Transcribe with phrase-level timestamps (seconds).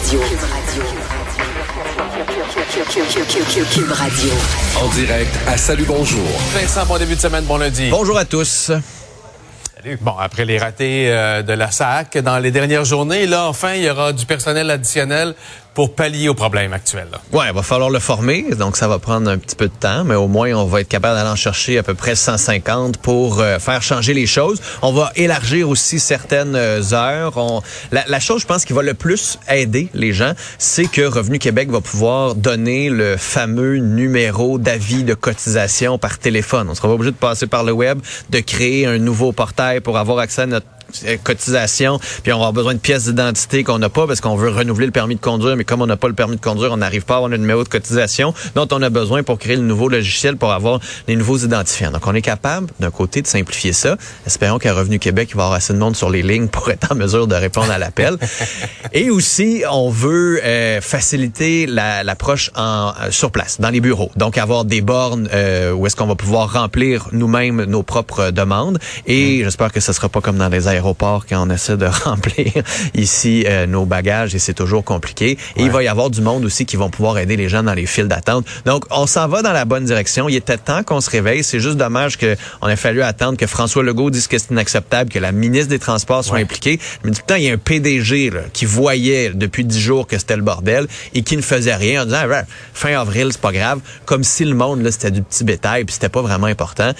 [0.00, 0.20] Radio.
[3.70, 4.30] Cube Radio.
[4.80, 6.26] En direct à Salut Bonjour.
[6.54, 7.90] Vincent, bon début de semaine, bon lundi.
[7.90, 8.72] Bonjour à tous.
[9.76, 9.98] Salut.
[10.00, 13.82] Bon, après les ratés euh, de la SAC dans les dernières journées, là, enfin, il
[13.82, 15.34] y aura du personnel additionnel
[15.74, 17.08] pour pallier aux problèmes actuels.
[17.12, 17.20] Là.
[17.32, 20.04] Ouais, il va falloir le former, donc ça va prendre un petit peu de temps,
[20.04, 23.40] mais au moins on va être capable d'aller en chercher à peu près 150 pour
[23.40, 24.60] euh, faire changer les choses.
[24.82, 27.62] On va élargir aussi certaines euh, heures.
[27.92, 31.38] La, la, chose, je pense, qui va le plus aider les gens, c'est que Revenu
[31.38, 36.68] Québec va pouvoir donner le fameux numéro d'avis de cotisation par téléphone.
[36.70, 39.98] On sera pas obligé de passer par le web, de créer un nouveau portail pour
[39.98, 40.66] avoir accès à notre
[41.22, 44.86] cotisation, puis on avoir besoin de pièces d'identité qu'on n'a pas parce qu'on veut renouveler
[44.86, 47.04] le permis de conduire, mais comme on n'a pas le permis de conduire, on n'arrive
[47.04, 49.88] pas à avoir le numéro de cotisation dont on a besoin pour créer le nouveau
[49.88, 51.90] logiciel pour avoir les nouveaux identifiants.
[51.90, 53.96] Donc on est capable d'un côté de simplifier ça.
[54.26, 56.70] Espérons qu'à Revenu Québec, il va y avoir assez de monde sur les lignes pour
[56.70, 58.16] être en mesure de répondre à l'appel.
[58.92, 64.10] Et aussi, on veut euh, faciliter l'approche en euh, sur place, dans les bureaux.
[64.16, 68.78] Donc avoir des bornes euh, où est-ce qu'on va pouvoir remplir nous-mêmes nos propres demandes.
[69.06, 71.86] Et j'espère que ce sera pas comme dans les aéroports aéroport quand on essaie de
[72.04, 72.52] remplir
[72.94, 75.38] ici euh, nos bagages et c'est toujours compliqué.
[75.56, 77.74] Et il va y avoir du monde aussi qui vont pouvoir aider les gens dans
[77.74, 78.46] les files d'attente.
[78.64, 80.28] Donc, on s'en va dans la bonne direction.
[80.28, 81.44] Il était temps qu'on se réveille.
[81.44, 85.18] C'est juste dommage qu'on ait fallu attendre que François Legault dise que c'est inacceptable que
[85.18, 86.80] la ministre des Transports soit impliquée.
[87.04, 90.06] Mais tout le temps, il y a un PDG là, qui voyait depuis dix jours
[90.06, 92.42] que c'était le bordel et qui ne faisait rien en disant ah,
[92.72, 93.80] fin avril, c'est pas grave.
[94.06, 96.92] Comme si le monde, là, c'était du petit bétail puis c'était pas vraiment important.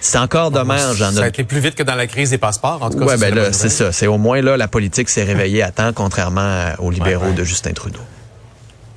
[0.00, 0.98] C'est encore dommage.
[0.98, 3.04] Ça a été plus vite que dans la crise des passeports, en tout cas.
[3.04, 3.92] Ouais, ben c'est ça.
[3.92, 7.72] C'est au moins là, la politique s'est réveillée à temps, contrairement aux libéraux de Justin
[7.72, 8.00] Trudeau.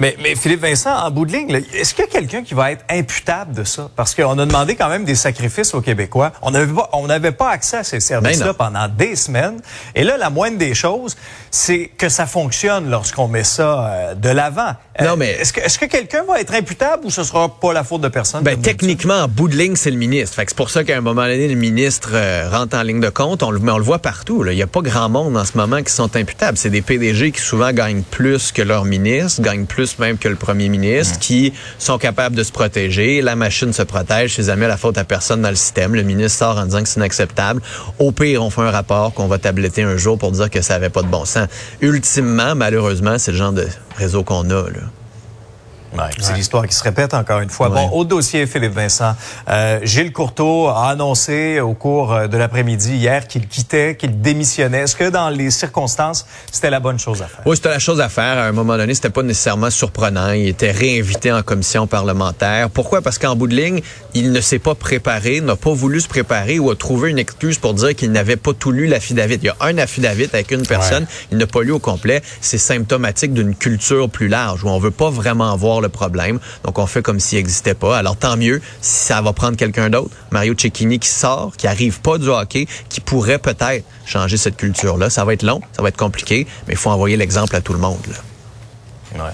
[0.00, 2.72] Mais, mais, Philippe Vincent, en bout de ligne, est-ce qu'il y a quelqu'un qui va
[2.72, 3.90] être imputable de ça?
[3.94, 6.32] Parce qu'on a demandé quand même des sacrifices aux Québécois.
[6.42, 9.60] On n'avait pas, on n'avait pas accès à ces services-là ben pendant des semaines.
[9.94, 11.16] Et là, la moindre des choses,
[11.50, 14.72] c'est que ça fonctionne lorsqu'on met ça euh, de l'avant.
[15.00, 17.72] Euh, non, mais est-ce que, est-ce que quelqu'un va être imputable ou ce sera pas
[17.72, 18.42] la faute de personne?
[18.42, 20.36] Ben, techniquement, en bout de ligne, c'est le ministre.
[20.36, 23.00] Fait que c'est pour ça qu'à un moment donné, le ministre euh, rentre en ligne
[23.00, 23.42] de compte.
[23.42, 24.44] On le, mais on le voit partout.
[24.46, 26.56] Il n'y a pas grand monde en ce moment qui sont imputables.
[26.56, 30.36] C'est des PDG qui souvent gagnent plus que leur ministre, gagnent plus même que le
[30.36, 33.22] premier ministre, qui sont capables de se protéger.
[33.22, 34.34] La machine se protège.
[34.34, 35.94] C'est jamais la faute à personne dans le système.
[35.94, 37.60] Le ministre sort en disant que c'est inacceptable.
[37.98, 40.74] Au pire, on fait un rapport qu'on va tabletter un jour pour dire que ça
[40.74, 41.48] avait pas de bon sens.
[41.80, 44.70] Ultimement, malheureusement, c'est le genre de réseau qu'on a.
[44.70, 44.99] Là.
[45.92, 47.68] Ouais, c'est l'histoire qui se répète encore une fois.
[47.68, 49.14] Bon, au dossier, Philippe Vincent,
[49.48, 54.82] euh, Gilles Courteau a annoncé au cours euh, de l'après-midi hier qu'il quittait, qu'il démissionnait.
[54.82, 57.42] Est-ce que dans les circonstances, c'était la bonne chose à faire?
[57.44, 58.38] Oui, c'était la chose à faire.
[58.38, 60.30] À un moment donné, c'était pas nécessairement surprenant.
[60.30, 62.70] Il était réinvité en commission parlementaire.
[62.70, 63.02] Pourquoi?
[63.02, 63.80] Parce qu'en bout de ligne,
[64.14, 67.58] il ne s'est pas préparé, n'a pas voulu se préparer ou a trouvé une excuse
[67.58, 69.34] pour dire qu'il n'avait pas tout lu l'affidavit.
[69.34, 72.22] Il y a un affidavit avec une personne, il n'a pas lu au complet.
[72.40, 76.38] C'est symptomatique d'une culture plus large où on veut pas vraiment voir le problème.
[76.64, 77.96] Donc, on fait comme s'il n'existait pas.
[77.96, 80.10] Alors, tant mieux si ça va prendre quelqu'un d'autre.
[80.30, 85.10] Mario Cecchini qui sort, qui arrive pas du hockey, qui pourrait peut-être changer cette culture-là.
[85.10, 87.72] Ça va être long, ça va être compliqué, mais il faut envoyer l'exemple à tout
[87.72, 87.98] le monde.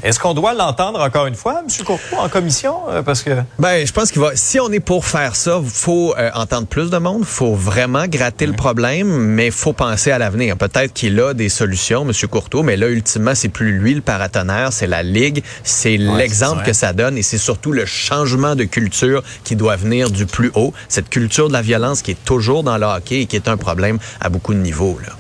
[0.03, 1.84] Est-ce qu'on doit l'entendre encore une fois, M.
[1.84, 2.75] Courtois, en commission?
[2.88, 3.31] Euh, parce que...
[3.59, 4.31] Ben, je pense qu'il va.
[4.34, 7.25] Si on est pour faire ça, faut euh, entendre plus de monde.
[7.25, 10.56] faut vraiment gratter le problème, mais faut penser à l'avenir.
[10.56, 12.12] Peut-être qu'il a des solutions, M.
[12.28, 16.72] Courtois, mais là, ultimement, c'est plus lui le paratonnerre, c'est la Ligue, c'est l'exemple que
[16.72, 20.72] ça donne et c'est surtout le changement de culture qui doit venir du plus haut.
[20.88, 23.56] Cette culture de la violence qui est toujours dans le hockey et qui est un
[23.56, 24.98] problème à beaucoup de niveaux.
[25.04, 25.12] Là.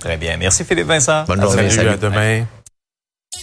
[0.00, 0.36] Très bien.
[0.36, 1.24] Merci Philippe Vincent.
[1.26, 1.70] Bonne journée.
[1.70, 2.46] Salut, à demain.